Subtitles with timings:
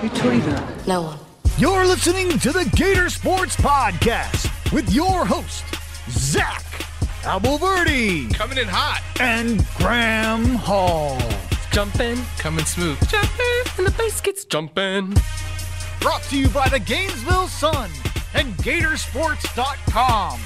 [0.00, 0.86] Who told you that?
[0.86, 1.18] No one.
[1.58, 5.64] You're listening to the Gator Sports Podcast with your host,
[6.10, 6.62] Zach
[7.22, 9.02] Abolverdi Coming in hot.
[9.20, 11.18] and Graham Hall.
[11.72, 12.18] Jumping.
[12.38, 12.98] Coming smooth.
[13.08, 13.62] Jumping.
[13.78, 15.14] And the bass gets jumping.
[16.00, 17.90] Brought to you by the Gainesville Sun
[18.34, 20.40] and Gatorsports.com.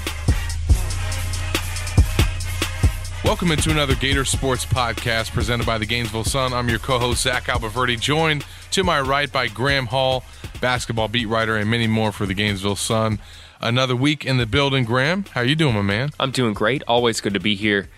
[3.23, 6.53] Welcome into another Gator Sports podcast presented by the Gainesville Sun.
[6.53, 10.23] I'm your co-host Zach Abolverdi, joined to my right by Graham Hall,
[10.61, 13.19] basketball beat writer, and many more for the Gainesville Sun.
[13.59, 15.25] Another week in the building, Graham.
[15.31, 16.11] How you doing, my man?
[16.19, 16.81] I'm doing great.
[16.87, 17.89] Always good to be here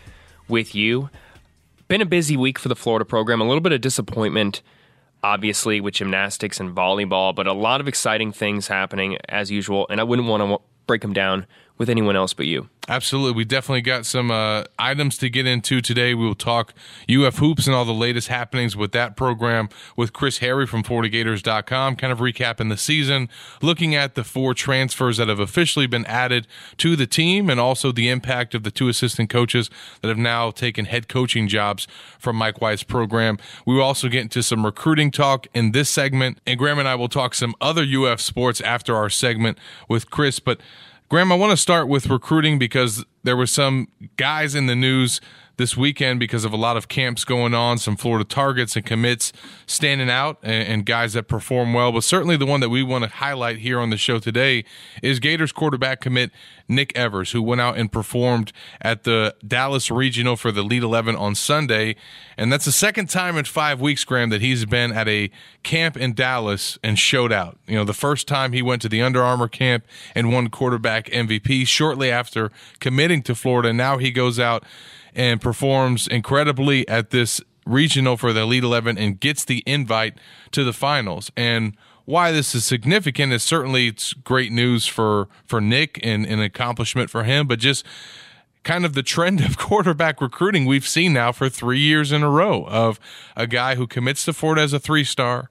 [0.48, 1.12] with you.
[1.88, 3.40] Been a busy week for the Florida program.
[3.40, 4.64] A little bit of disappointment,
[5.24, 9.86] obviously, with gymnastics and volleyball, but a lot of exciting things happening as usual.
[9.92, 11.46] And I wouldn't want to break them down
[11.84, 12.70] with anyone else but you.
[12.90, 13.38] Absolutely.
[13.38, 16.14] We definitely got some uh, items to get into today.
[16.14, 16.74] We will talk
[17.10, 21.96] UF Hoops and all the latest happenings with that program with Chris Harry from FloridaGators.com,
[21.96, 23.30] kind of recapping the season,
[23.62, 26.46] looking at the four transfers that have officially been added
[26.78, 29.70] to the team, and also the impact of the two assistant coaches
[30.02, 31.88] that have now taken head coaching jobs
[32.20, 33.38] from Mike White's program.
[33.66, 36.96] We will also get into some recruiting talk in this segment, and Graham and I
[36.96, 40.40] will talk some other UF sports after our segment with Chris.
[40.40, 40.60] But
[41.14, 45.22] Graham, I want to start with recruiting because there were some guys in the news
[45.58, 49.32] this weekend because of a lot of camps going on, some Florida targets and commits
[49.68, 51.92] standing out, and, and, guys that perform well.
[51.92, 54.66] But certainly the one that we want to highlight here on the show today
[55.04, 56.32] is Gators quarterback commit
[56.68, 61.16] Nick Evers, who went out and performed at the Dallas Regional for the Elite 11
[61.16, 61.96] on Sunday.
[62.38, 65.30] And that's the second time in five weeks, Graham, that he's been at a
[65.62, 67.60] camp in Dallas and showed out.
[67.68, 69.86] You know, the first time he went to the Under Armour camp
[70.16, 73.72] and won quarterback MVP shortly after committing to Florida.
[73.72, 74.64] Now he goes out
[75.14, 80.16] and performs incredibly at this regional for the Elite 11 and gets the invite
[80.52, 81.32] to the finals.
[81.38, 86.42] And why this is significant is certainly it's great news for for Nick and an
[86.42, 87.86] accomplishment for him, but just
[88.64, 92.30] kind of the trend of quarterback recruiting we've seen now for three years in a
[92.30, 93.00] row of
[93.36, 95.50] a guy who commits to Florida as a three star,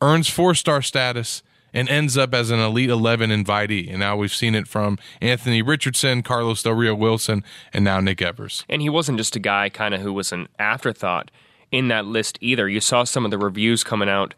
[0.00, 1.42] earns four star status,
[1.78, 3.88] and ends up as an Elite 11 invitee.
[3.88, 8.20] And now we've seen it from Anthony Richardson, Carlos Del Rio Wilson, and now Nick
[8.20, 8.64] Evers.
[8.68, 11.30] And he wasn't just a guy kind of who was an afterthought
[11.70, 12.68] in that list either.
[12.68, 14.34] You saw some of the reviews coming out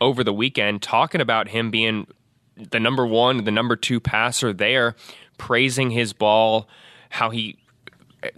[0.00, 2.06] over the weekend talking about him being
[2.56, 4.96] the number one, the number two passer there,
[5.36, 6.68] praising his ball,
[7.10, 7.57] how he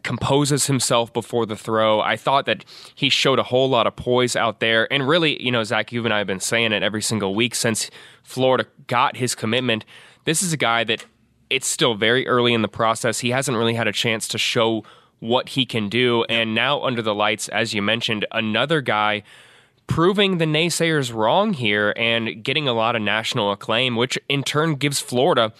[0.02, 2.00] composes himself before the throw.
[2.00, 2.64] I thought that
[2.94, 4.92] he showed a whole lot of poise out there.
[4.92, 7.54] And really, you know, Zach, you and I have been saying it every single week
[7.54, 7.91] since
[8.22, 9.84] Florida got his commitment.
[10.24, 11.06] This is a guy that
[11.48, 13.20] it's still very early in the process.
[13.20, 14.84] He hasn't really had a chance to show
[15.18, 16.24] what he can do.
[16.24, 19.22] And now, under the lights, as you mentioned, another guy
[19.86, 24.76] proving the naysayers wrong here and getting a lot of national acclaim, which in turn
[24.76, 25.52] gives Florida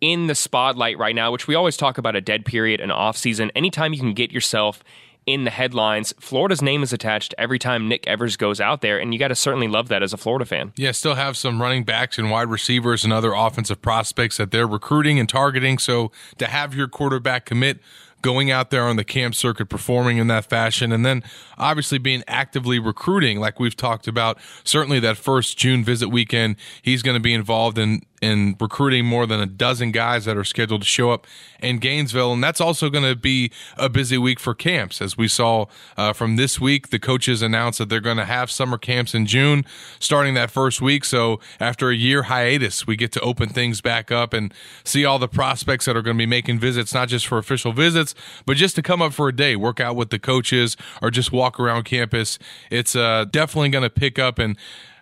[0.00, 3.16] in the spotlight right now, which we always talk about a dead period and off
[3.16, 3.50] season.
[3.54, 4.82] Anytime you can get yourself
[5.24, 9.12] in the headlines, Florida's name is attached every time Nick Evers goes out there, and
[9.12, 10.72] you got to certainly love that as a Florida fan.
[10.76, 14.68] Yeah, still have some running backs and wide receivers and other offensive prospects that they're
[14.68, 15.78] recruiting and targeting.
[15.78, 17.80] So to have your quarterback commit
[18.22, 21.22] going out there on the camp circuit, performing in that fashion, and then
[21.58, 24.38] obviously being actively recruiting, like we've talked about.
[24.64, 29.26] Certainly, that first June visit weekend, he's going to be involved in in recruiting more
[29.26, 31.26] than a dozen guys that are scheduled to show up
[31.60, 32.32] in Gainesville.
[32.32, 35.02] And that's also going to be a busy week for camps.
[35.02, 35.66] As we saw
[35.96, 39.26] uh, from this week, the coaches announced that they're going to have summer camps in
[39.26, 39.64] June
[39.98, 41.04] starting that first week.
[41.04, 44.52] So after a year hiatus, we get to open things back up and
[44.84, 47.72] see all the prospects that are going to be making visits, not just for official
[47.72, 51.10] visits, but just to come up for a day, work out with the coaches, or
[51.10, 52.38] just walk around campus.
[52.70, 54.56] It's uh, definitely going to pick up and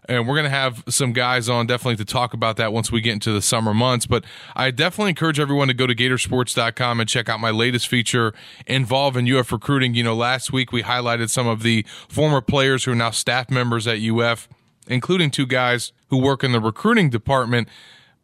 [0.08, 3.00] and we're going to have some guys on definitely to talk about that once we
[3.00, 4.06] get into the summer months.
[4.06, 8.34] But I definitely encourage everyone to go to Gatorsports.com and check out my latest feature
[8.66, 9.94] involving UF recruiting.
[9.94, 13.50] You know, last week we highlighted some of the former players who are now staff
[13.50, 14.48] members at UF,
[14.86, 17.68] including two guys who work in the recruiting department.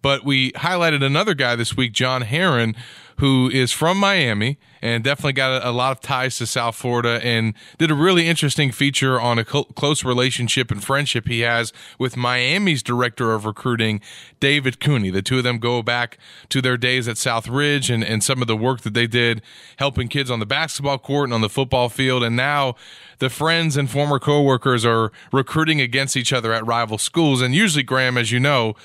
[0.03, 2.75] But we highlighted another guy this week, John Heron,
[3.21, 7.53] who is from Miami and definitely got a, lot of ties to South Florida and
[7.77, 12.83] did a really interesting feature on a close relationship and friendship he has with Miami's
[12.83, 14.01] director of recruiting,
[14.41, 15.11] David Cooney.
[15.11, 16.17] The two of them go back
[16.49, 19.43] to their days at South Ridge and, and some of the work that they did
[19.77, 22.23] helping kids on the basketball court and on the football field.
[22.23, 22.75] And now
[23.19, 27.43] the friends and former coworkers are recruiting against each other at rival schools.
[27.43, 28.77] And usually, Graham, as you know,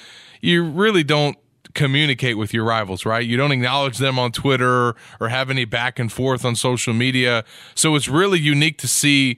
[0.46, 1.38] you really don't
[1.74, 3.26] communicate with your rivals, right?
[3.26, 7.44] You don't acknowledge them on Twitter or have any back and forth on social media.
[7.74, 9.38] So it's really unique to see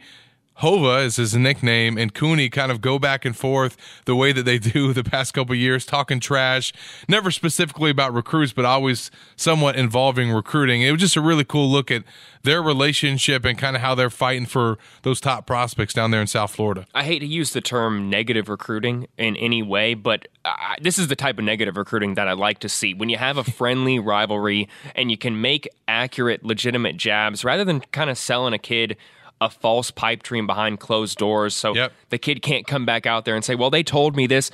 [0.57, 4.43] Hova is his nickname, and Cooney kind of go back and forth the way that
[4.43, 6.73] they do the past couple years, talking trash,
[7.07, 10.81] never specifically about recruits, but always somewhat involving recruiting.
[10.81, 12.03] It was just a really cool look at
[12.41, 16.27] their relationship and kind of how they're fighting for those top prospects down there in
[16.27, 16.87] South Florida.
[16.95, 21.07] I hate to use the term negative recruiting in any way, but I, this is
[21.07, 22.95] the type of negative recruiting that I like to see.
[22.95, 27.81] When you have a friendly rivalry and you can make accurate, legitimate jabs rather than
[27.81, 28.97] kind of selling a kid
[29.39, 31.91] a false pipe dream behind closed doors so Yep.
[32.09, 34.49] the kid can't come back out there and say, well, they told me this.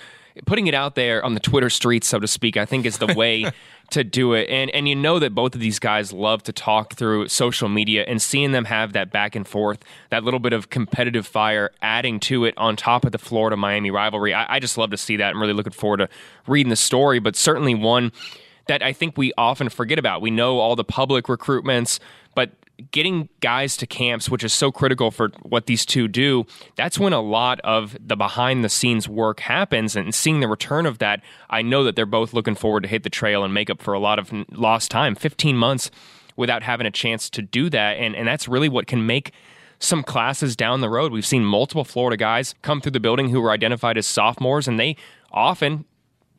[0.48, 3.14] Putting it out there on the Twitter streets, so to speak, I think is the
[3.14, 3.52] way
[3.92, 4.50] to do it.
[4.50, 8.04] And and you know that both of these guys love to talk through social media
[8.08, 12.20] and seeing them have that back and forth, that little bit of competitive fire adding
[12.22, 14.34] to it on top of the Florida Miami rivalry.
[14.34, 15.36] I, I just love to see that.
[15.36, 16.10] I'm really looking forward to
[16.48, 18.12] reading the story, but certainly one
[18.66, 20.22] that I think we often forget about.
[20.24, 22.00] We know all the public recruitments,
[22.92, 27.14] getting guys to camps, which is so critical for what these two do, that's when
[27.14, 29.96] a lot of the behind the scenes work happens.
[29.96, 33.04] And seeing the return of that, I know that they're both looking forward to hit
[33.04, 35.92] the trail and make up for a lot of lost time 15 months
[36.36, 37.98] without having a chance to do that.
[37.98, 39.32] And, and that's really what can make
[39.80, 41.12] some classes down the road.
[41.12, 44.80] We've seen multiple Florida guys come through the building who were identified as sophomores, and
[44.80, 44.96] they
[45.32, 45.86] often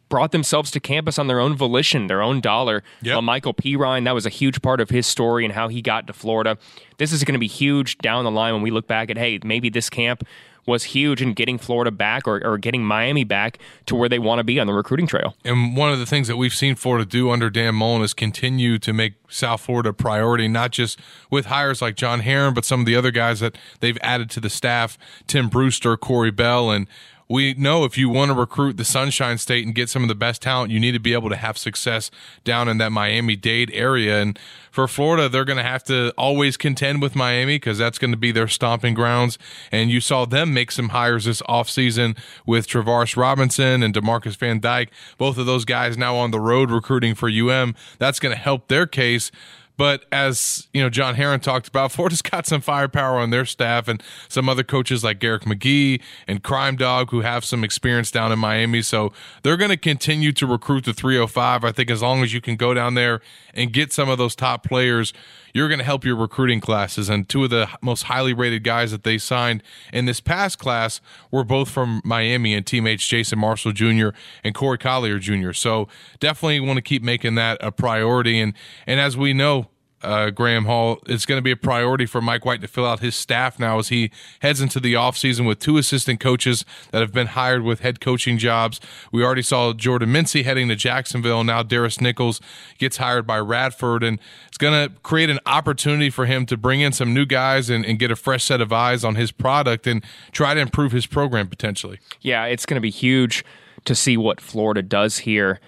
[0.08, 2.82] brought themselves to campus on their own volition, their own dollar.
[3.02, 3.14] Yep.
[3.14, 6.06] Well, Michael Pirine, that was a huge part of his story and how he got
[6.06, 6.58] to Florida.
[6.98, 9.38] This is going to be huge down the line when we look back at, hey,
[9.44, 10.24] maybe this camp
[10.66, 14.38] was huge in getting Florida back or, or getting Miami back to where they want
[14.38, 15.34] to be on the recruiting trail.
[15.44, 18.78] And one of the things that we've seen Florida do under Dan Mullen is continue
[18.78, 20.98] to make South Florida a priority, not just
[21.30, 24.40] with hires like John Heron, but some of the other guys that they've added to
[24.40, 24.96] the staff,
[25.26, 26.86] Tim Brewster, Corey Bell, and
[27.28, 30.14] we know if you want to recruit the Sunshine State and get some of the
[30.14, 32.10] best talent, you need to be able to have success
[32.44, 34.20] down in that Miami Dade area.
[34.20, 34.38] And
[34.70, 38.16] for Florida, they're going to have to always contend with Miami because that's going to
[38.16, 39.38] be their stomping grounds.
[39.72, 44.60] And you saw them make some hires this offseason with Travaris Robinson and Demarcus Van
[44.60, 44.90] Dyke.
[45.16, 47.74] Both of those guys now on the road recruiting for UM.
[47.98, 49.30] That's going to help their case.
[49.76, 53.88] But as you know, John Heron talked about, Florida's got some firepower on their staff,
[53.88, 58.32] and some other coaches like Garrick McGee and Crime Dog who have some experience down
[58.32, 58.82] in Miami.
[58.82, 59.12] So
[59.42, 61.64] they're going to continue to recruit the 305.
[61.64, 63.20] I think as long as you can go down there
[63.52, 65.12] and get some of those top players,
[65.54, 67.08] you're going to help your recruiting classes.
[67.08, 69.62] And two of the most highly rated guys that they signed
[69.92, 74.08] in this past class were both from Miami and teammates Jason Marshall Jr.
[74.42, 75.52] and Corey Collier Jr.
[75.52, 78.40] So definitely want to keep making that a priority.
[78.40, 78.52] And
[78.86, 79.68] and as we know,
[80.04, 83.00] uh, Graham Hall, it's going to be a priority for Mike White to fill out
[83.00, 84.10] his staff now as he
[84.40, 88.38] heads into the offseason with two assistant coaches that have been hired with head coaching
[88.38, 88.80] jobs.
[89.10, 91.44] We already saw Jordan Mincy heading to Jacksonville.
[91.44, 92.40] Now Darris Nichols
[92.78, 94.18] gets hired by Radford, and
[94.48, 97.84] it's going to create an opportunity for him to bring in some new guys and,
[97.84, 101.06] and get a fresh set of eyes on his product and try to improve his
[101.06, 101.98] program potentially.
[102.20, 103.44] Yeah, it's going to be huge
[103.84, 105.60] to see what Florida does here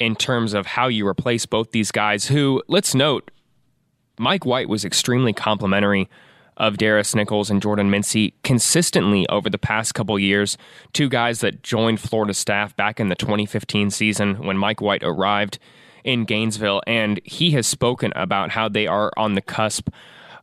[0.00, 3.30] in terms of how you replace both these guys who, let's note,
[4.18, 6.08] Mike White was extremely complimentary
[6.56, 10.56] of Darris Nichols and Jordan Mincy consistently over the past couple years.
[10.92, 15.58] Two guys that joined Florida staff back in the 2015 season when Mike White arrived
[16.04, 16.82] in Gainesville.
[16.86, 19.88] And he has spoken about how they are on the cusp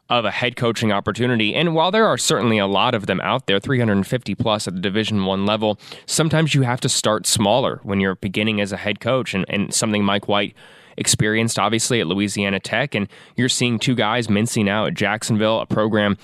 [0.10, 1.56] of a head coaching opportunity.
[1.56, 4.82] And while there are certainly a lot of them out there, 350 plus at the
[4.82, 9.00] Division One level, sometimes you have to start smaller when you're beginning as a head
[9.00, 9.34] coach.
[9.34, 10.54] And, and something Mike White
[10.98, 12.96] experienced obviously at Louisiana Tech.
[12.96, 16.18] And you're seeing two guys, mincing out at Jacksonville, a program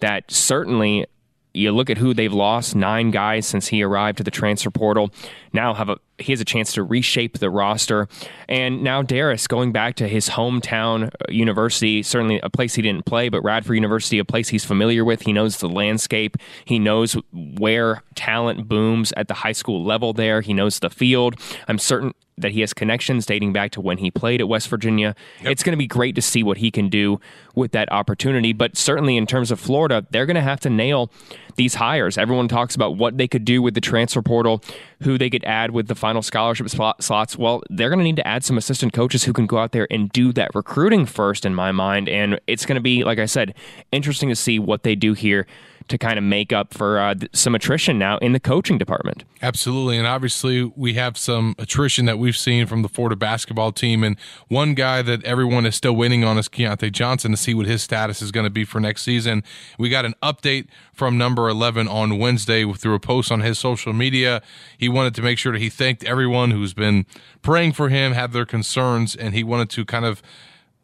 [0.00, 1.06] that certainly
[1.52, 5.10] you look at who they've lost nine guys since he arrived to the transfer portal
[5.52, 8.06] now have a he has a chance to reshape the roster.
[8.46, 13.06] And now Darris going back to his hometown uh, university certainly a place he didn't
[13.06, 15.22] play but Radford University a place he's familiar with.
[15.22, 16.36] He knows the landscape.
[16.64, 20.40] He knows where talent booms at the high school level there.
[20.40, 21.34] He knows the field.
[21.66, 25.14] I'm certain that he has connections dating back to when he played at West Virginia.
[25.40, 27.20] It's going to be great to see what he can do
[27.54, 28.52] with that opportunity.
[28.52, 31.10] But certainly in terms of Florida, they're going to have to nail
[31.56, 32.16] these hires.
[32.16, 34.62] Everyone talks about what they could do with the transfer portal,
[35.02, 37.36] who they could add with the final scholarship slot, slots.
[37.36, 39.86] Well, they're going to need to add some assistant coaches who can go out there
[39.90, 42.08] and do that recruiting first, in my mind.
[42.08, 43.54] And it's going to be, like I said,
[43.92, 45.46] interesting to see what they do here
[45.90, 49.24] to kind of make up for uh, some attrition now in the coaching department.
[49.42, 49.98] Absolutely.
[49.98, 54.04] And obviously, we have some attrition that we've seen from the Florida basketball team.
[54.04, 54.16] And
[54.48, 57.82] one guy that everyone is still waiting on is Keyontae Johnson to see what his
[57.82, 59.42] status is going to be for next season.
[59.78, 63.92] We got an update from number 11 on Wednesday through a post on his social
[63.92, 64.42] media.
[64.78, 67.04] He wanted to make sure that he thanked everyone who's been
[67.42, 70.22] praying for him, had their concerns, and he wanted to kind of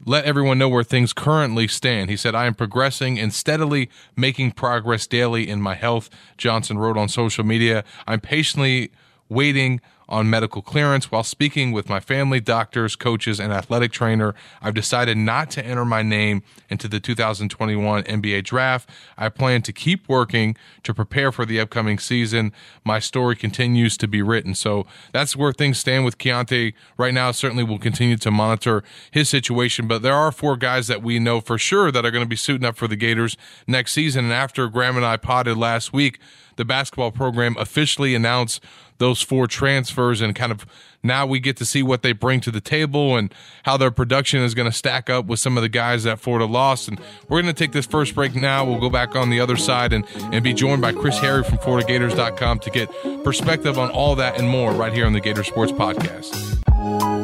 [0.05, 2.11] let everyone know where things currently stand.
[2.11, 6.11] He said, I am progressing and steadily making progress daily in my health.
[6.37, 8.91] Johnson wrote on social media, I'm patiently
[9.29, 11.11] waiting on medical clearance.
[11.11, 15.85] While speaking with my family, doctors, coaches, and athletic trainer, I've decided not to enter
[15.85, 18.89] my name into the 2021 NBA draft.
[19.17, 22.53] I plan to keep working to prepare for the upcoming season.
[22.85, 24.55] My story continues to be written.
[24.55, 27.33] So that's where things stand with Keyontae right now.
[27.33, 31.41] Certainly we'll continue to monitor his situation, but there are four guys that we know
[31.41, 34.27] for sure that are going to be suiting up for the Gators next season.
[34.27, 36.21] And after Graham and I potted last week,
[36.57, 38.63] the basketball program officially announced
[38.99, 40.67] those four transfers and kind of
[41.03, 43.33] now we get to see what they bring to the table and
[43.63, 46.47] how their production is going to stack up with some of the guys that Florida
[46.47, 46.89] lost.
[46.89, 48.65] And we're going to take this first break now.
[48.65, 51.59] We'll go back on the other side and, and be joined by Chris Harry from
[51.59, 52.91] FloridaGators.com to get
[53.23, 57.16] perspective on all that and more right here on the Gator Sports Podcast.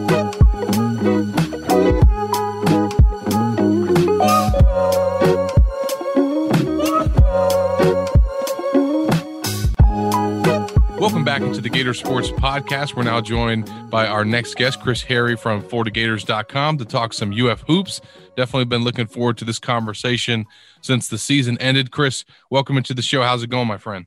[11.22, 12.96] Welcome back into the Gator Sports Podcast.
[12.96, 17.60] We're now joined by our next guest, Chris Harry from FloridaGators.com, to talk some UF
[17.60, 18.00] hoops.
[18.36, 20.46] Definitely been looking forward to this conversation
[20.80, 21.92] since the season ended.
[21.92, 23.22] Chris, welcome into the show.
[23.22, 24.06] How's it going, my friend?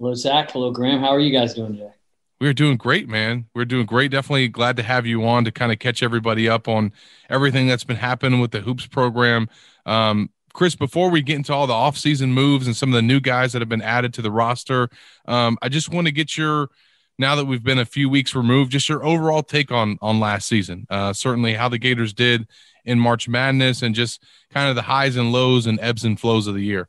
[0.00, 0.50] Hello, Zach.
[0.50, 0.98] Hello, Graham.
[0.98, 1.92] How are you guys doing today?
[2.40, 3.44] We're doing great, man.
[3.54, 4.10] We're doing great.
[4.10, 6.90] Definitely glad to have you on to kind of catch everybody up on
[7.30, 9.48] everything that's been happening with the hoops program.
[9.86, 13.20] Um, Chris, before we get into all the offseason moves and some of the new
[13.20, 14.88] guys that have been added to the roster,
[15.26, 16.70] um, I just want to get your
[17.18, 20.46] now that we've been a few weeks removed, just your overall take on on last
[20.46, 20.86] season.
[20.88, 22.46] Uh, certainly, how the Gators did
[22.84, 26.46] in March Madness, and just kind of the highs and lows and ebbs and flows
[26.46, 26.88] of the year.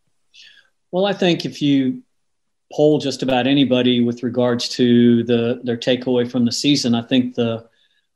[0.91, 2.03] Well, I think if you
[2.71, 7.35] poll just about anybody with regards to the their takeaway from the season, I think
[7.35, 7.67] the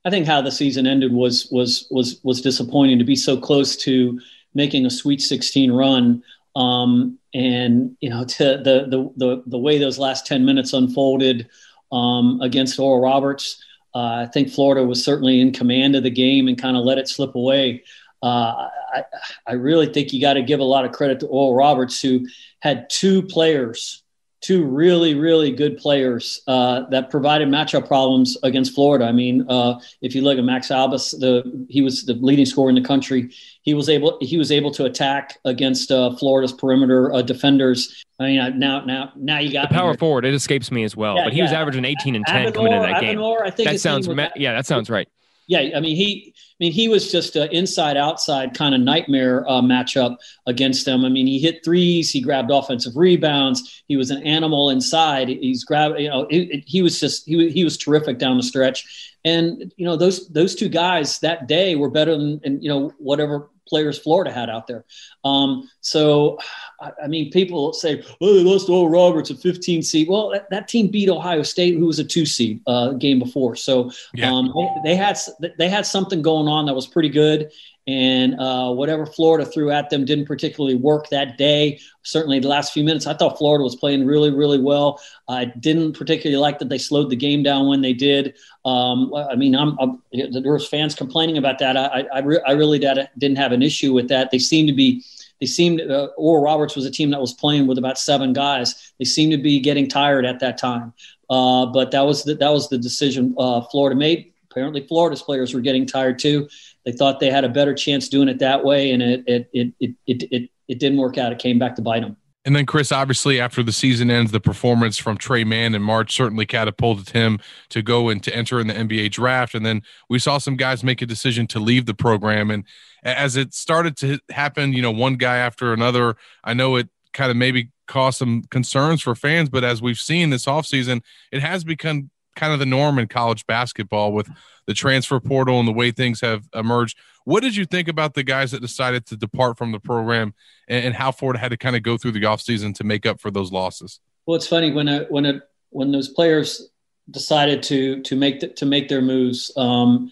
[0.05, 3.75] I think how the season ended was was was was disappointing to be so close
[3.77, 4.19] to
[4.53, 6.23] making a Sweet 16 run.
[6.55, 11.49] Um, and you know, to the, the the the way those last 10 minutes unfolded
[11.91, 13.63] um, against Oral Roberts,
[13.95, 16.99] uh, I think Florida was certainly in command of the game and kind of let
[16.99, 17.83] it slip away.
[18.21, 19.03] Uh, I,
[19.47, 22.25] I really think you got to give a lot of credit to Oral Roberts, who
[22.59, 24.02] had two players
[24.43, 29.05] two really, really good players uh, that provided matchup problems against Florida.
[29.05, 32.69] I mean, uh, if you look at Max Abmas, the he was the leading scorer
[32.69, 33.31] in the country.
[33.61, 38.03] He was able he was able to attack against uh, Florida's perimeter uh, defenders.
[38.19, 40.25] I mean, uh, now now now you got the power forward.
[40.25, 41.45] It escapes me as well, yeah, but he yeah.
[41.45, 43.19] was averaging 18 and 10 coming into that game.
[43.19, 45.07] I think that sounds yeah, that sounds right.
[45.47, 49.45] Yeah, I mean he, I mean he was just an inside outside kind of nightmare
[49.49, 51.03] uh, matchup against them.
[51.03, 55.27] I mean he hit threes, he grabbed offensive rebounds, he was an animal inside.
[55.27, 58.43] He's grabbed, you know, it, it, he was just he he was terrific down the
[58.43, 59.11] stretch.
[59.25, 62.93] And you know those those two guys that day were better than and you know
[62.97, 64.85] whatever players Florida had out there.
[65.25, 66.37] Um, so,
[66.79, 70.47] I, mean, people say, "Oh, they lost to Oral Roberts, a 15 seed." Well, that,
[70.51, 73.55] that, team beat Ohio State, who was a two seed uh, game before.
[73.55, 74.31] So, yeah.
[74.31, 74.53] um,
[74.83, 75.17] they, they, had
[75.57, 77.51] they had something going on that was pretty good.
[77.85, 81.81] And uh, whatever Florida threw at them didn't particularly work that day.
[82.03, 85.01] Certainly, the last few minutes, I thought Florida was playing really, really well.
[85.27, 88.35] I didn't particularly like that they slowed the game down when they did.
[88.63, 91.75] Um, I mean, I'm, I'm, there was fans complaining about that.
[91.75, 94.31] I, I, re- I really didn't have an issue with that.
[94.31, 95.03] They seemed to be
[95.43, 98.93] they seemed uh, Oral Roberts was a team that was playing with about seven guys.
[98.97, 100.93] They seemed to be getting tired at that time.
[101.29, 104.31] Uh, but that was the, that was the decision uh, Florida made.
[104.49, 106.47] Apparently, Florida's players were getting tired too.
[106.85, 109.73] They thought they had a better chance doing it that way, and it it it
[109.79, 111.31] it it, it, it didn't work out.
[111.31, 112.17] It came back to bite them.
[112.45, 116.13] And then Chris, obviously, after the season ends, the performance from Tre Mann in March
[116.13, 119.55] certainly catapulted him to go and to enter in the NBA draft.
[119.55, 122.51] And then we saw some guys make a decision to leave the program.
[122.51, 122.65] And
[123.03, 127.31] as it started to happen, you know, one guy after another, I know it kind
[127.31, 131.63] of maybe caused some concerns for fans, but as we've seen this offseason, it has
[131.63, 134.29] become kind of the norm in college basketball with
[134.65, 136.97] the transfer portal and the way things have emerged.
[137.25, 140.33] What did you think about the guys that decided to depart from the program
[140.67, 143.19] and, and how Florida had to kind of go through the offseason to make up
[143.19, 143.99] for those losses?
[144.25, 146.69] Well, it's funny when a, when a, when those players
[147.09, 149.51] decided to to make the, to make their moves.
[149.57, 150.11] Um,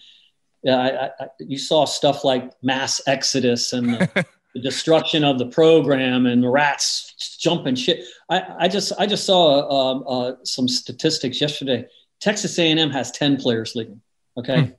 [0.62, 5.46] yeah, I, I, you saw stuff like mass exodus and the, the, destruction of the
[5.46, 8.04] program and the rats jumping shit.
[8.28, 11.86] I, I just I just saw um, uh, some statistics yesterday.
[12.22, 14.00] Texas A&M has ten players leaving.
[14.38, 14.70] Okay, hmm.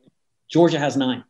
[0.50, 1.24] Georgia has nine.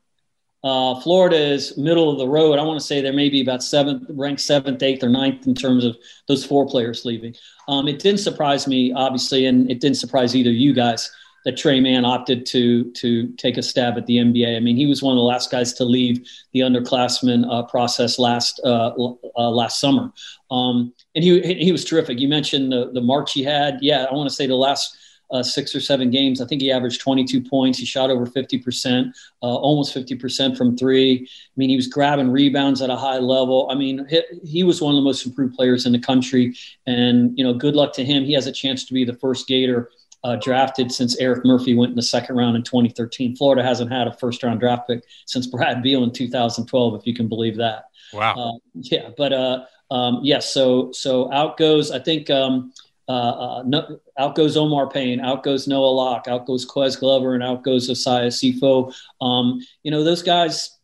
[0.63, 2.57] Uh, Florida is middle of the road.
[2.57, 5.53] I want to say there may be about seventh, ranked seventh, eighth, or ninth in
[5.53, 5.97] terms of
[6.29, 7.35] those four players leaving.
[7.67, 11.11] Um, it didn't surprise me, obviously, and it didn't surprise either you guys
[11.43, 14.55] that Tre Mann opted to to take a stab at the NBA.
[14.55, 18.17] I mean, he was one of the last guys to leave the underclassmen uh, process
[18.17, 18.93] last uh,
[19.37, 20.11] uh, last summer,
[20.49, 22.19] um, and he he was terrific.
[22.19, 23.79] You mentioned the the march he had.
[23.81, 24.97] Yeah, I want to say the last.
[25.33, 26.41] Uh, six or seven games.
[26.41, 27.79] I think he averaged 22 points.
[27.79, 29.11] He shot over 50%,
[29.41, 31.27] uh, almost 50% from three.
[31.27, 33.67] I mean, he was grabbing rebounds at a high level.
[33.71, 36.55] I mean, he, he, was one of the most improved players in the country.
[36.85, 38.23] And, you know, good luck to him.
[38.25, 39.89] He has a chance to be the first Gator
[40.23, 43.35] uh, drafted since Erik Murphy went in the second round in 2013.
[43.35, 47.13] Florida hasn't had a first round draft pick since Brad Beal in 2012, if you
[47.13, 47.85] can believe that.
[48.13, 48.35] Wow.
[48.35, 51.91] Uh, yeah, but uh, um, yes, so so out goes.
[51.91, 52.71] I think um,
[53.07, 57.33] uh, uh, no, out goes Omar Payne, out goes Noah Locke, out goes Ques Glover,
[57.33, 58.93] and out goes Osayi Osifo.
[59.21, 60.77] Um, you know those guys.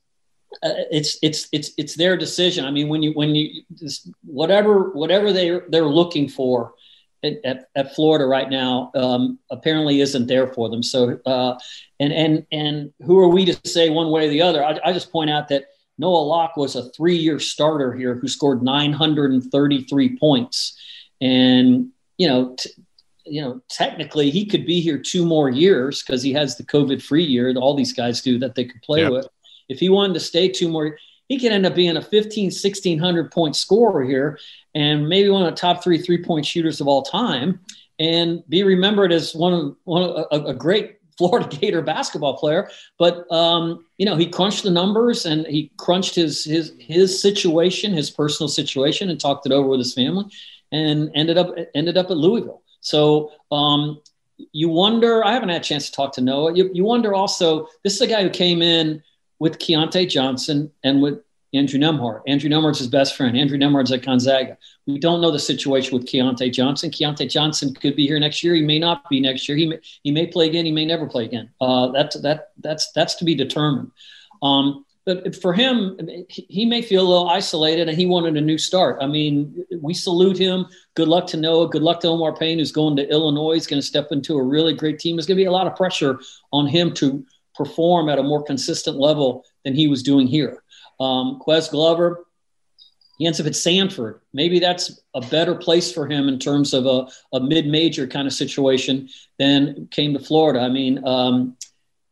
[0.64, 2.66] Uh, it's it's it's it's their decision.
[2.66, 3.64] I mean, when you when you
[4.26, 6.74] whatever whatever they they're looking for
[7.24, 10.84] at, at Florida right now um, apparently isn't there for them.
[10.84, 11.58] So, uh,
[12.00, 14.64] and and and who are we to say one way or the other?
[14.64, 15.66] I, I just point out that
[15.98, 20.78] Noah Locke was a three-year starter here who scored 933 points,
[21.20, 22.56] and you know.
[22.60, 22.70] T-
[23.26, 27.00] you know, technically he could be here two more years because he has the COVID
[27.02, 29.28] free year that all these guys do that they could play with.
[29.68, 30.98] If he wanted to stay two more,
[31.28, 34.40] he could end up being a 15, 1600 point scorer here
[34.74, 37.60] and maybe one of the top three three point shooters of all time
[38.00, 42.70] and be remembered as one of, one of a, a great Florida Gator basketball player.
[42.98, 47.92] But, um, you know, he crunched the numbers and he crunched his, his, his situation,
[47.92, 50.26] his personal situation and talked it over with his family
[50.72, 52.62] and ended up, ended up at Louisville.
[52.82, 54.02] So, um,
[54.54, 56.54] you wonder, I haven't had a chance to talk to Noah.
[56.56, 59.04] You, you wonder also, this is a guy who came in
[59.40, 61.22] with Keyontae Johnson and with
[61.54, 62.22] Andrew Nembhard.
[62.28, 63.38] Andrew Nembhard's his best friend.
[63.38, 64.58] Andrew Nembhard's at Gonzaga.
[64.86, 66.92] We don't know the situation with Keyontae Johnson.
[66.92, 68.54] Keyontae Johnson could be here next year.
[68.54, 69.58] He may not be next year.
[69.58, 70.66] He may, he may play again.
[70.66, 71.50] He may never play again.
[71.60, 73.92] Uh, that's that that's that's to be determined.
[74.44, 74.86] Um,
[75.16, 78.98] but for him, he may feel a little isolated, and he wanted a new start.
[79.01, 80.66] I mean, we salute him.
[80.96, 81.70] Good luck to Noah.
[81.70, 83.56] Good luck to Omar Payne, who's going to Illinois.
[83.56, 85.16] He's going to step into a really great team.
[85.16, 86.20] There's going to be a lot of pressure
[86.51, 87.25] on him to
[87.56, 90.64] perform at a more consistent level than he was doing here.
[91.00, 92.25] Um, Ques Glover,
[93.18, 94.20] he ends up at Samford.
[94.33, 98.33] Maybe that's a better place for him in terms of a, a mid-major kind of
[98.33, 100.62] situation than came to Florida.
[100.62, 101.57] I mean, um,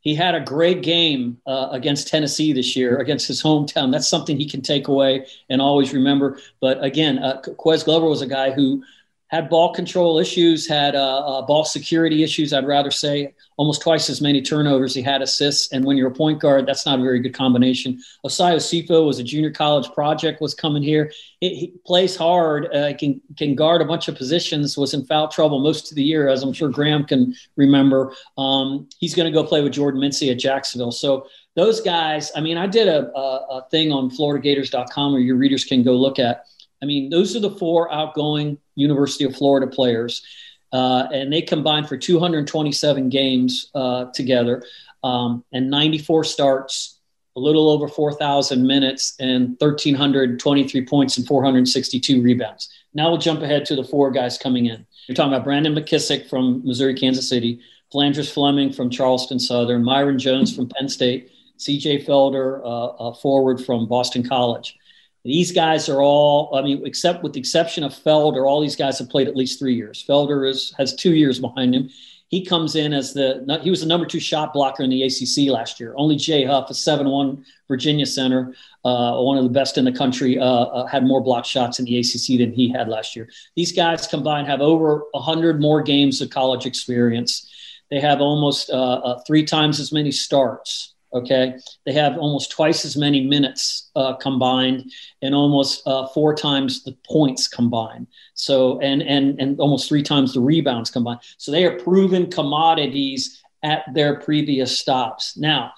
[0.07, 3.91] he had a great game uh, against Tennessee this year, against his hometown.
[3.91, 6.39] That's something he can take away and always remember.
[6.61, 8.83] But again, uh, Ques Glover was a guy who
[9.29, 13.33] had ball control issues, had uh, uh, ball security issues, I'd rather say.
[13.57, 14.93] Almost twice as many turnovers.
[14.93, 15.73] He had assists.
[15.73, 17.99] And when you're a point guard, that's not a very good combination.
[18.25, 21.11] Osayi Osifo was a junior college project, was coming here.
[21.41, 25.27] He, he plays hard, uh, can, can guard a bunch of positions, was in foul
[25.27, 28.13] trouble most of the year, as I'm sure Graham can remember.
[28.37, 30.91] Um, he's going to go play with Jordan Mincy at Jacksonville.
[30.91, 35.35] So those guys, I mean, I did a, a, a thing on FloridaGators.com where your
[35.35, 36.45] readers can go look at–
[36.81, 40.23] I mean, those are the four outgoing University of Florida players,
[40.71, 44.63] uh, and they combined for 227 games uh, together
[45.03, 46.99] um, and 94 starts,
[47.35, 52.69] a little over 4,000 minutes, and 1,323 points and 462 rebounds.
[52.93, 54.85] Now we'll jump ahead to the four guys coming in.
[55.07, 57.61] You're talking about Brandon McKissic from Missouri, Kansas City,
[57.93, 63.87] Phlandrous Fleming from Charleston Southern, Myron Jones from Penn State, CJ Felder, uh, forward from
[63.87, 64.77] Boston College.
[65.23, 68.99] These guys are all, I mean, except with the exception of Felder, all these guys
[68.99, 70.03] have played at least three years.
[70.07, 71.89] Felder is, has two years behind him.
[72.29, 75.49] He comes in as the, he was the number two shot blocker in the ACC
[75.49, 75.93] last year.
[75.97, 78.53] Only Jay Huff, a 7 1 Virginia center,
[78.83, 81.85] uh, one of the best in the country, uh, uh, had more block shots in
[81.85, 83.29] the ACC than he had last year.
[83.55, 87.49] These guys combined have over 100 more games of college experience.
[87.89, 90.95] They have almost uh, uh, three times as many starts.
[91.13, 91.53] Okay,
[91.85, 94.91] they have almost twice as many minutes uh, combined,
[95.21, 98.07] and almost uh, four times the points combined.
[98.33, 101.21] So, and and and almost three times the rebounds combined.
[101.37, 105.37] So they are proven commodities at their previous stops.
[105.37, 105.71] Now,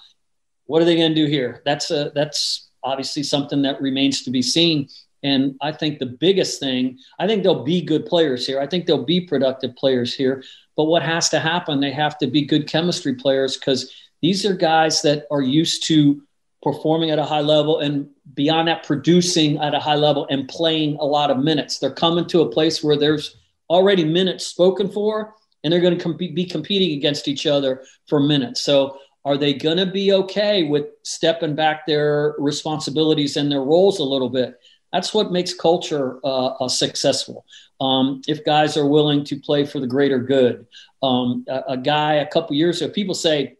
[0.66, 1.62] what are they going to do here?
[1.64, 4.88] That's a that's obviously something that remains to be seen.
[5.22, 8.60] And I think the biggest thing, I think they'll be good players here.
[8.60, 10.42] I think they'll be productive players here.
[10.76, 11.80] But what has to happen?
[11.80, 16.22] They have to be good chemistry players because these are guys that are used to
[16.62, 20.96] performing at a high level and beyond that, producing at a high level and playing
[21.00, 21.78] a lot of minutes.
[21.78, 23.36] They're coming to a place where there's
[23.70, 28.60] already minutes spoken for, and they're going to be competing against each other for minutes.
[28.60, 33.98] So, are they going to be okay with stepping back their responsibilities and their roles
[33.98, 34.54] a little bit?
[34.94, 37.44] That's what makes culture uh, successful.
[37.80, 40.66] Um, if guys are willing to play for the greater good,
[41.02, 43.56] Um, a, a, guy a couple years ago, people say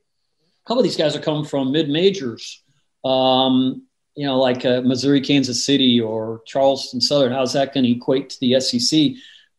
[0.70, 2.62] couple of these guys are coming from mid majors.
[3.04, 7.33] Um, you know, like uh, Missouri, Kansas City, or Charleston Southern.
[7.33, 9.14] How's that going to equate to the SEC?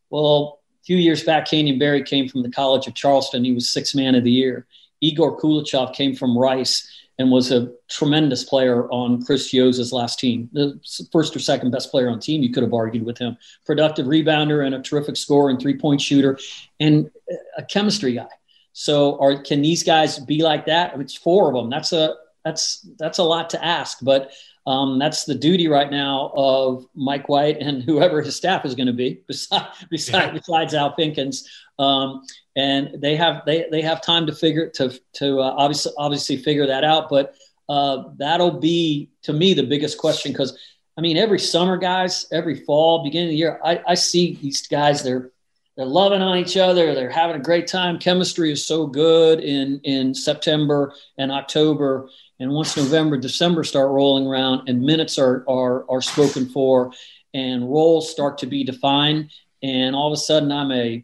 [0.09, 3.43] Well, a few years back, Canyon Barry came from the College of Charleston.
[3.43, 4.67] He was six man of the year.
[5.01, 10.49] Egor Koulechov came from Rice and was a tremendous player on Chris Chiozza's last team.
[10.53, 10.79] The
[11.11, 13.35] first or second best player on team, you could have argued with him.
[13.65, 16.39] Productive rebounder and a terrific scorer and three point shooter
[16.79, 17.11] and
[17.57, 18.29] a chemistry guy.
[18.73, 20.99] So, are can these guys be like that?
[20.99, 21.69] It's four of them.
[21.69, 24.31] That's a that's that's a lot to ask, but
[24.67, 28.87] um, that's the duty right now of Mike White and whoever his staff is going
[28.87, 30.31] to be, beside, besides, yeah.
[30.33, 31.45] besides Al Pinkins.
[31.79, 32.23] Um,
[32.55, 36.67] and they have they they have time to figure to to uh, obviously obviously figure
[36.67, 37.09] that out.
[37.09, 37.35] But
[37.69, 40.57] uh, that'll be to me the biggest question because
[40.97, 44.67] I mean every summer, guys, every fall, beginning of the year, I, I see these
[44.67, 45.31] guys they're
[45.77, 46.93] they're loving on each other.
[46.93, 47.97] They're having a great time.
[47.97, 52.09] Chemistry is so good in in September and October.
[52.39, 56.91] And once November, December start rolling around, and minutes are are are spoken for,
[57.33, 59.31] and roles start to be defined,
[59.63, 61.03] and all of a sudden, I'm a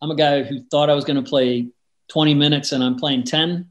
[0.00, 1.68] I'm a guy who thought I was going to play
[2.08, 3.68] 20 minutes, and I'm playing 10.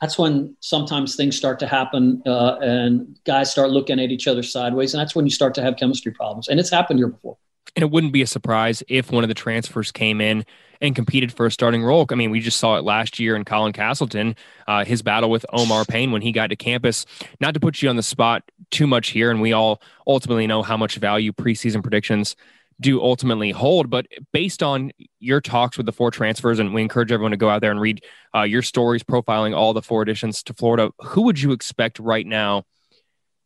[0.00, 4.42] That's when sometimes things start to happen, uh, and guys start looking at each other
[4.42, 6.48] sideways, and that's when you start to have chemistry problems.
[6.48, 7.36] And it's happened here before.
[7.76, 10.44] And it wouldn't be a surprise if one of the transfers came in
[10.80, 12.06] and competed for a starting role.
[12.10, 15.44] I mean, we just saw it last year in Colin Castleton, uh, his battle with
[15.52, 17.04] Omar Payne when he got to campus.
[17.40, 20.62] Not to put you on the spot too much here, and we all ultimately know
[20.62, 22.36] how much value preseason predictions
[22.80, 23.90] do ultimately hold.
[23.90, 27.50] But based on your talks with the four transfers, and we encourage everyone to go
[27.50, 28.04] out there and read
[28.34, 32.26] uh, your stories profiling all the four additions to Florida, who would you expect right
[32.26, 32.64] now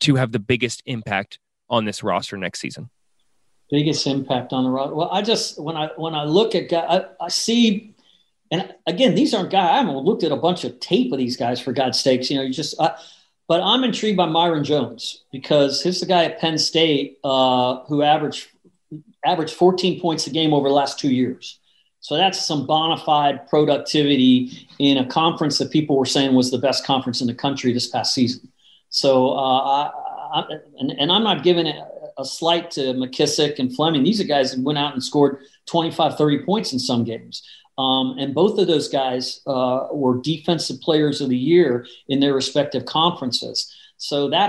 [0.01, 1.39] to have the biggest impact
[1.71, 2.91] on this roster next season?
[3.73, 4.95] Biggest impact on the roster?
[4.95, 7.95] Well, I just when I when I look at guys, I, I see,
[8.53, 9.71] and again, these aren't guys.
[9.71, 12.31] I haven't looked at a bunch of tape of these guys for God's sakes.
[12.31, 12.81] You know, you just.
[12.81, 12.95] I,
[13.49, 18.03] but I'm intrigued by Myron Jones because he's the guy at Penn State uh, who
[18.03, 18.49] averaged
[19.25, 21.59] averaged 14 points a game over the last two years.
[22.01, 26.59] So that's some bona fide productivity in a conference that people were saying was the
[26.59, 28.49] best conference in the country this past season.
[28.89, 29.91] So, uh, I,
[30.35, 30.45] I,
[30.79, 31.77] and, and, I'm not giving it
[32.19, 34.03] a slight to McKissic and Fleming.
[34.03, 37.43] These are guys who went out and scored 25, 30 points in some games.
[37.79, 42.35] Um, and both of those guys uh, were defensive players of the year in their
[42.35, 43.75] respective conferences.
[43.97, 44.49] So that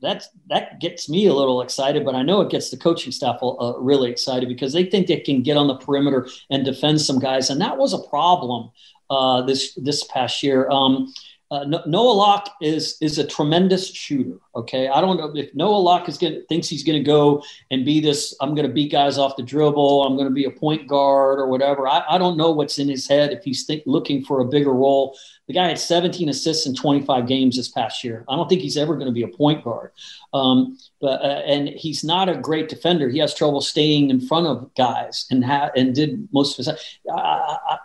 [0.00, 3.40] that that gets me a little excited, but I know it gets the coaching staff
[3.42, 7.18] uh, really excited because they think they can get on the perimeter and defend some
[7.18, 8.70] guys, and that was a problem
[9.10, 10.70] uh, this this past year.
[10.70, 11.12] Um,
[11.54, 14.40] uh, Noah Locke is is a tremendous shooter.
[14.56, 17.84] Okay, I don't know if Noah Locke is gonna thinks he's going to go and
[17.84, 18.34] be this.
[18.40, 20.04] I'm going to beat guys off the dribble.
[20.04, 21.86] I'm going to be a point guard or whatever.
[21.86, 24.72] I, I don't know what's in his head if he's think, looking for a bigger
[24.72, 25.16] role.
[25.46, 28.24] The guy had 17 assists in 25 games this past year.
[28.28, 29.92] I don't think he's ever going to be a point guard.
[30.32, 33.08] Um, but uh, and he's not a great defender.
[33.08, 36.68] He has trouble staying in front of guys and ha- and did most of his.
[36.68, 37.78] I, I,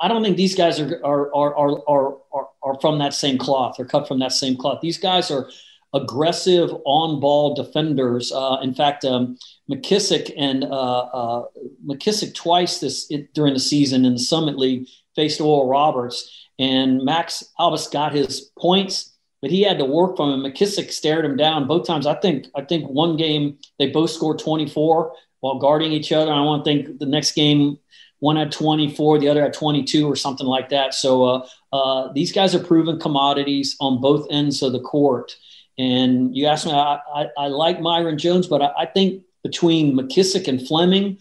[0.00, 1.54] I don't think these guys are are are
[1.88, 3.76] are are, are from that same cloth.
[3.76, 4.80] They're cut from that same cloth.
[4.80, 5.48] These guys are
[5.94, 8.32] aggressive on ball defenders.
[8.32, 9.38] Uh, in fact, um,
[9.70, 11.44] McKissic and uh, uh,
[11.86, 17.02] McKissic twice this it, during the season in the Summit League faced Oral Roberts, and
[17.02, 20.52] Max Abmas got his points, but he had to work from him.
[20.52, 22.06] McKissic stared him down both times.
[22.06, 26.32] I think I think one game they both scored 24 while guarding each other.
[26.32, 27.78] I want to think the next game
[28.20, 30.94] one at 24, the other at 22 or something like that.
[30.94, 35.36] So uh, uh, these guys are proven commodities on both ends of the court.
[35.78, 39.94] And you asked me, I, I, I like Myron Jones, but I, I, think between
[39.94, 41.18] McKissic and Fleming,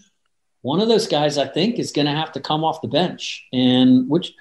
[0.61, 3.45] one of those guys I think is going to have to come off the bench.
[3.51, 4.33] And which,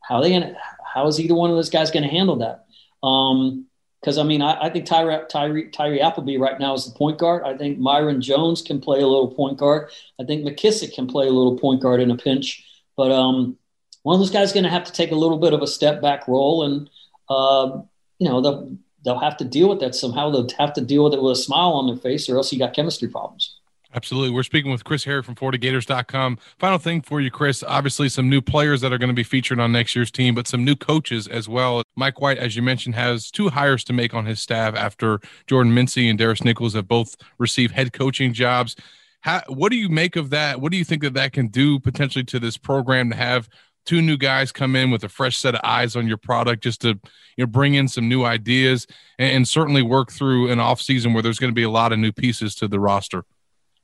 [0.00, 0.56] how are they going to,
[0.92, 2.66] how is either one of those guys going to handle that?
[3.06, 3.66] Um,
[4.00, 7.18] because I mean, I, I think Tyree, Tyree, Tyree Appleby right now is the point
[7.18, 7.42] guard.
[7.44, 9.90] I think Myron Jones can play a little point guard.
[10.18, 12.64] I think McKissic can play a little point guard in a pinch.
[12.96, 13.58] But um,
[14.02, 15.66] one of those guys is going to have to take a little bit of a
[15.66, 16.90] step back role, and
[17.28, 17.82] uh,
[18.18, 20.30] you know they'll they'll have to deal with that somehow.
[20.30, 22.58] They'll have to deal with it with a smile on their face, or else you
[22.58, 23.59] got chemistry problems.
[23.92, 24.30] Absolutely.
[24.30, 26.38] We're speaking with Chris Harry from FloridaGators.com.
[26.58, 27.64] Final thing for you, Chris.
[27.64, 30.46] Obviously, some new players that are going to be featured on next year's team, but
[30.46, 31.82] some new coaches as well.
[31.96, 35.74] Mike White, as you mentioned, has two hires to make on his staff after Jordan
[35.74, 38.76] Mincy and Darris Nichols have both received head coaching jobs.
[39.22, 40.60] How, what do you make of that?
[40.60, 43.48] What do you think that that can do potentially to this program to have
[43.86, 46.82] two new guys come in with a fresh set of eyes on your product just
[46.82, 46.88] to
[47.36, 48.86] you know bring in some new ideas
[49.18, 51.92] and, and certainly work through an off season where there's going to be a lot
[51.92, 53.24] of new pieces to the roster?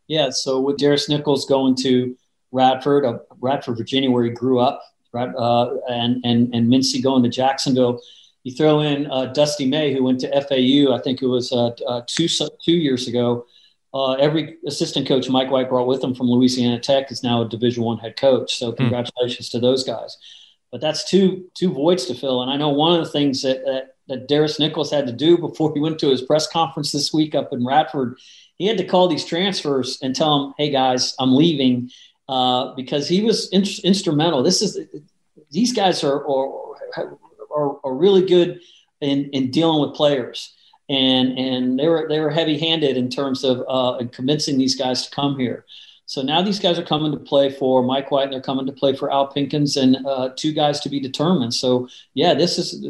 [0.08, 2.16] Yeah, so with Darris Nichols going to
[2.52, 4.82] Radford, uh, Radford, Virginia, where he grew up,
[5.14, 8.00] uh, and and and Mincy going to Jacksonville.
[8.44, 11.70] You throw in uh, Dusty May, who went to FAU, I think it was uh,
[11.86, 12.28] uh, two
[12.64, 13.46] two years ago.
[13.92, 17.48] Uh, every assistant coach Mike White brought with him from Louisiana Tech is now a
[17.48, 18.58] Division One head coach.
[18.58, 18.76] So hmm.
[18.76, 19.52] congratulations mm.
[19.52, 20.16] to those guys.
[20.70, 22.42] But that's two two voids to fill.
[22.42, 25.38] And I know one of the things that, that that Darris Nichols had to do
[25.38, 28.18] before he went to his press conference this week up in Radford,
[28.56, 31.90] he had to call these transfers and tell them, "Hey guys, I'm leaving,"
[32.28, 34.42] uh, because he was in- instrumental.
[34.42, 34.78] This is
[35.50, 37.16] these guys are are,
[37.54, 38.60] are, are really good
[39.00, 40.54] in, in dealing with players
[40.88, 45.06] and and they were they were heavy handed in terms of uh, convincing these guys
[45.06, 45.64] to come here.
[46.08, 48.72] So now these guys are coming to play for Mike White, and they're coming to
[48.72, 51.52] play for Al Pinkins, and uh, two guys to be determined.
[51.52, 52.86] So yeah, this is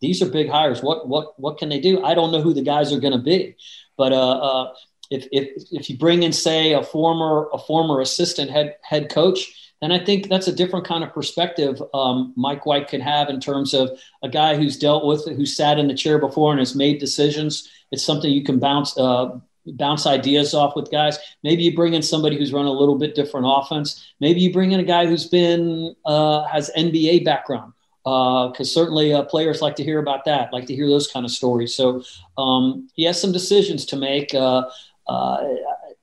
[0.00, 0.82] these are big hires.
[0.82, 2.04] What what what can they do?
[2.04, 3.56] I don't know who the guys are going to be,
[3.96, 4.74] but uh, uh,
[5.10, 9.70] if if if you bring in say a former a former assistant head head coach
[9.80, 13.40] then I think that's a different kind of perspective um, Mike White can have in
[13.40, 16.58] terms of a guy who's dealt with it, who's sat in the chair before and
[16.58, 17.68] has made decisions.
[17.90, 21.18] It's something you can bounce uh, bounce ideas off with guys.
[21.42, 24.12] Maybe you bring in somebody who's run a little bit different offense.
[24.20, 27.72] Maybe you bring in a guy who's been uh, has NBA background
[28.04, 31.24] because uh, certainly uh, players like to hear about that, like to hear those kind
[31.24, 31.74] of stories.
[31.74, 32.02] So
[32.38, 34.34] um, he has some decisions to make.
[34.34, 34.68] Uh,
[35.10, 35.44] uh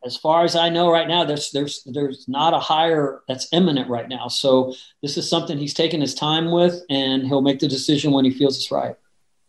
[0.06, 3.89] as far as I know right now, there's there's there's not a hire that's imminent
[3.89, 4.28] right now.
[4.28, 8.26] So this is something he's taking his time with, and he'll make the decision when
[8.26, 8.96] he feels it's right.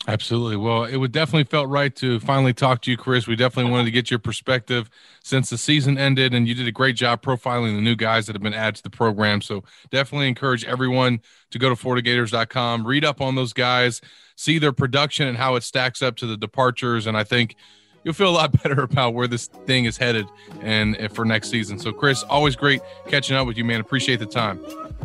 [0.06, 0.56] Absolutely.
[0.56, 3.26] Well, it would definitely felt right to finally talk to you, Chris.
[3.26, 4.88] We definitely wanted to get your perspective
[5.22, 8.34] since the season ended, and you did a great job profiling the new guys that
[8.34, 9.42] have been added to the program.
[9.42, 14.00] So definitely encourage everyone to go to FloridaGators.com, read up on those guys,
[14.36, 17.06] see their production and how it stacks up to the departures.
[17.06, 17.56] And I think
[18.04, 20.26] you'll feel a lot better about where this thing is headed
[20.60, 21.78] and for next season.
[21.78, 23.80] So, Chris, always great catching up with you, man.
[23.80, 24.60] Appreciate the time.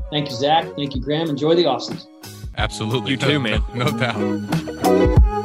[0.10, 0.66] Thank you, Zach.
[0.76, 1.30] Thank you, Graham.
[1.30, 2.06] Enjoy the offseason.
[2.58, 3.12] Absolutely.
[3.12, 3.64] You too, man.
[3.74, 5.43] no doubt.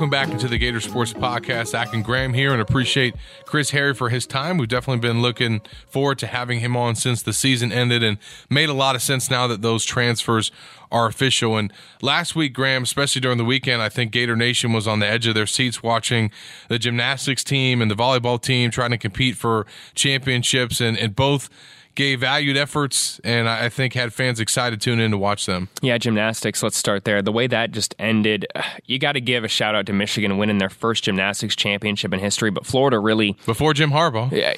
[0.00, 1.74] Welcome back into the Gator Sports Podcast.
[1.92, 4.56] And Graham here, and appreciate Chris Harry for his time.
[4.56, 8.16] We've definitely been looking forward to having him on since the season ended, and
[8.48, 10.50] made a lot of sense now that those transfers
[10.90, 11.58] are official.
[11.58, 15.06] And last week, Graham, especially during the weekend, I think Gator Nation was on the
[15.06, 16.30] edge of their seats watching
[16.68, 21.50] the gymnastics team and the volleyball team trying to compete for championships, and, and both
[21.94, 25.68] gave valued efforts, and I think had fans excited to tune in to watch them.
[25.82, 26.62] Yeah, gymnastics.
[26.62, 27.22] Let's start there.
[27.22, 28.46] The way that just ended,
[28.86, 32.20] you got to give a shout out to Michigan winning their first gymnastics championship in
[32.20, 32.50] history.
[32.50, 34.30] But Florida really before Jim Harbaugh.
[34.32, 34.54] Yeah,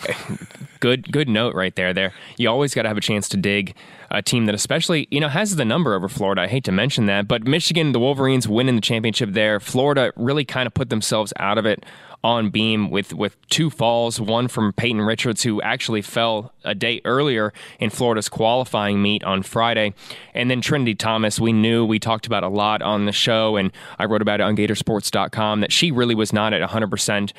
[0.80, 1.92] good good note right there.
[1.92, 3.74] There, you always got to have a chance to dig
[4.10, 6.42] a team that especially you know has the number over Florida.
[6.42, 9.58] I hate to mention that, but Michigan, the Wolverines winning the championship there.
[9.58, 11.84] Florida really kind of put themselves out of it
[12.24, 17.00] on beam with with two falls, one from Peyton Richards who actually fell a day
[17.04, 19.94] earlier in Florida's qualifying meet on Friday,
[20.34, 21.40] and then Trinity Thomas.
[21.40, 24.44] We knew we talked about a lot on the show, and I wrote about it
[24.44, 27.32] on Gatorsports.com that she really was not at 100 percent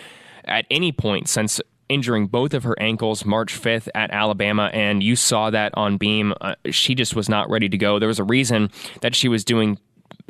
[0.46, 5.16] at any point since injuring both of her ankles March 5th at Alabama, and you
[5.16, 6.34] saw that on beam.
[6.42, 8.00] Uh, she just was not ready to go.
[8.00, 9.78] There was a reason that she was doing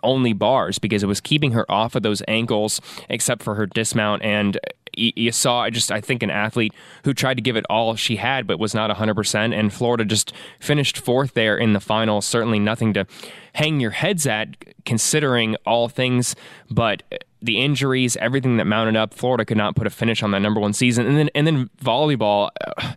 [0.03, 4.23] only bars because it was keeping her off of those ankles except for her dismount.
[4.23, 4.59] And
[4.95, 8.17] you saw I just I think an athlete who tried to give it all she
[8.17, 12.21] had but was not 100% and Florida just finished fourth there in the final.
[12.21, 13.07] Certainly nothing to
[13.53, 14.49] hang your heads at
[14.85, 16.35] considering all things
[16.69, 17.01] but
[17.41, 20.59] the injuries everything that mounted up Florida could not put a finish on that number
[20.59, 21.07] 1 season.
[21.07, 22.93] And then and then volleyball uh,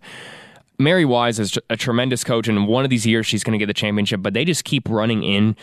[0.79, 3.67] Mary Wise is a tremendous coach, and one of these years she's going to get
[3.67, 4.23] the championship.
[4.23, 5.57] But they just keep running in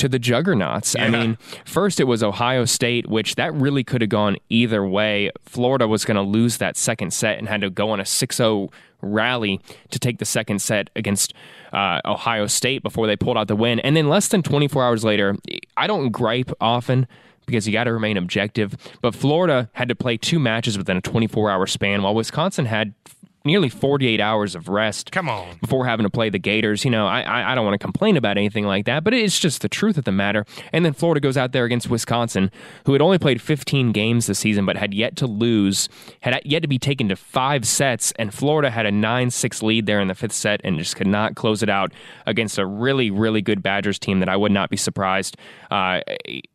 [0.00, 0.94] to the juggernauts.
[0.96, 1.04] Yeah.
[1.04, 5.30] I mean, first it was Ohio State, which that really could have gone either way.
[5.44, 8.36] Florida was going to lose that second set and had to go on a 6
[8.36, 8.70] 0
[9.02, 9.60] rally
[9.90, 11.34] to take the second set against
[11.72, 13.78] uh, Ohio State before they pulled out the win.
[13.80, 15.36] And then less than 24 hours later,
[15.76, 17.06] I don't gripe often
[17.44, 21.00] because you got to remain objective, but Florida had to play two matches within a
[21.00, 22.94] 24 hour span while Wisconsin had
[23.44, 25.12] nearly 48 hours of rest.
[25.12, 25.56] Come on.
[25.60, 26.84] Before having to play the Gators.
[26.84, 29.62] You know, I, I don't want to complain about anything like that, but it's just
[29.62, 30.44] the truth of the matter.
[30.72, 32.50] And then Florida goes out there against Wisconsin,
[32.86, 35.88] who had only played 15 games this season, but had yet to lose,
[36.20, 38.12] had yet to be taken to five sets.
[38.18, 41.06] And Florida had a 9 6 lead there in the fifth set and just could
[41.06, 41.92] not close it out
[42.26, 45.36] against a really, really good Badgers team that I would not be surprised.
[45.70, 46.00] Uh,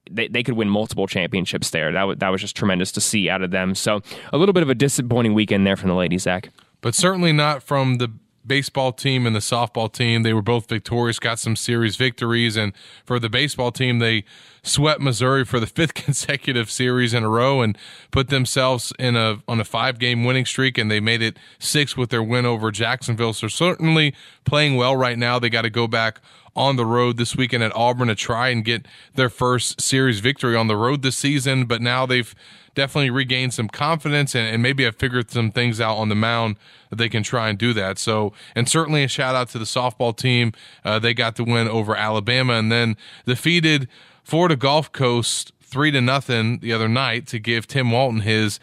[0.10, 1.92] they, they could win multiple championships there.
[1.92, 3.76] That, w- that was just tremendous to see out of them.
[3.76, 6.50] So a little bit of a disappointing weekend there from the ladies, Zach
[6.86, 8.12] but certainly not from the
[8.46, 10.22] baseball team and the softball team.
[10.22, 14.24] They were both victorious, got some series victories, and for the baseball team, they
[14.62, 17.76] swept Missouri for the fifth consecutive series in a row and
[18.12, 21.98] put themselves in a on a five game winning streak, and they made it six
[21.98, 23.34] with their win over Jacksonville.
[23.34, 24.14] So certainly
[24.44, 25.40] playing well right now.
[25.40, 26.22] They got to go back
[26.56, 30.56] on the road this weekend at Auburn to try and get their first series victory
[30.56, 31.66] on the road this season.
[31.66, 32.34] But now they've
[32.76, 36.58] definitely regained some confidence and, and maybe have figured some things out on the mound
[36.90, 37.98] that they can try and do that.
[37.98, 40.54] So, and certainly a shout out to the softball team.
[40.84, 43.88] Uh, they got the win over Alabama and then defeated
[44.24, 48.60] Florida Gulf Coast three to nothing the other night to give Tim Walton his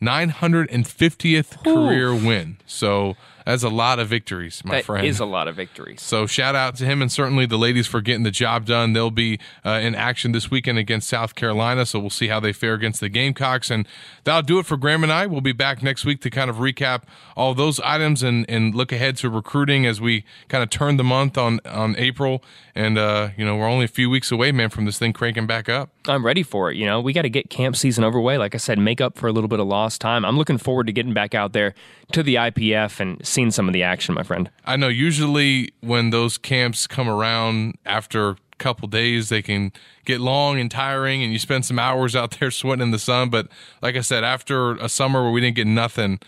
[0.00, 1.74] 950th Ooh.
[1.74, 2.56] career win.
[2.66, 5.04] So that's a lot of victories, my that friend.
[5.04, 6.02] That is a lot of victories.
[6.02, 8.92] So shout out to him and certainly the ladies for getting the job done.
[8.92, 12.52] They'll be uh, in action this weekend against South Carolina, so we'll see how they
[12.52, 13.70] fare against the Gamecocks.
[13.70, 13.86] And
[14.24, 15.26] that'll do it for Graham and I.
[15.26, 17.04] We'll be back next week to kind of recap
[17.36, 21.04] all those items and, and look ahead to recruiting as we kind of turn the
[21.04, 22.42] month on on April.
[22.74, 25.46] And uh, you know we're only a few weeks away, man, from this thing cranking
[25.46, 25.90] back up.
[26.08, 26.76] I'm ready for it.
[26.76, 28.38] You know we got to get camp season overway.
[28.38, 30.24] Like I said, make up for a little bit of lost time.
[30.24, 31.74] I'm looking forward to getting back out there
[32.12, 34.50] to the IPF and seeing some of the action, my friend.
[34.64, 39.72] I know usually when those camps come around after a couple days, they can
[40.06, 43.28] get long and tiring, and you spend some hours out there sweating in the sun.
[43.28, 43.48] But
[43.82, 46.18] like I said, after a summer where we didn't get nothing,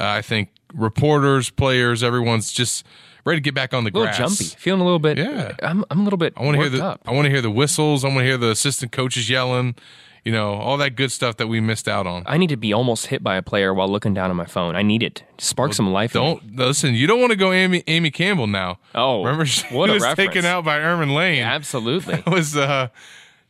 [0.00, 2.86] uh, I think reporters, players, everyone's just
[3.24, 4.20] ready to get back on the grass.
[4.20, 5.18] A little jumpy, feeling a little bit.
[5.18, 6.32] Yeah, I'm, I'm a little bit.
[6.36, 6.84] I want to hear the.
[6.84, 7.00] Up.
[7.04, 8.04] I want to hear the whistles.
[8.04, 9.74] I want to hear the assistant coaches yelling
[10.24, 12.22] you know, all that good stuff that we missed out on.
[12.26, 14.76] I need to be almost hit by a player while looking down at my phone.
[14.76, 15.24] I need it.
[15.38, 16.12] Spark well, some life.
[16.12, 16.94] Don't listen.
[16.94, 18.78] You don't want to go Amy Amy Campbell now.
[18.94, 20.28] Oh, remember she what was reference.
[20.28, 21.38] taken out by Ermon Lane.
[21.38, 22.12] Yeah, absolutely.
[22.22, 22.88] That was uh,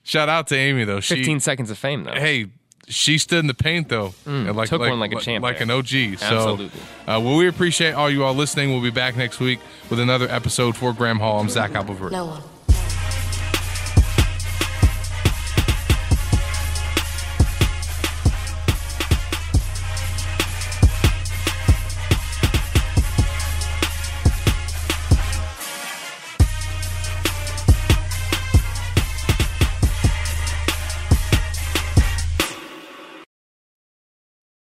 [0.02, 1.00] shout out to Amy though.
[1.00, 2.12] She, Fifteen seconds of fame though.
[2.12, 2.46] Hey,
[2.88, 5.60] she stood in the paint though, mm, like, took like, one like a champ, like,
[5.60, 5.88] an OG.
[5.88, 6.80] So, Absolutely.
[7.06, 8.70] Uh, well, we appreciate all you all listening.
[8.70, 11.40] We'll be back next week with another episode for Graham Hall.
[11.40, 12.12] I'm Zach Abolverdi.
[12.12, 12.42] No one.